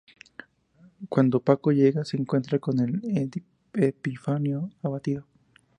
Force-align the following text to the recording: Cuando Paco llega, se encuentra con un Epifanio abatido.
Cuando 1.09 1.41
Paco 1.41 1.69
llega, 1.71 2.03
se 2.05 2.17
encuentra 2.17 2.57
con 2.57 2.79
un 2.79 3.03
Epifanio 3.73 4.71
abatido. 4.81 5.27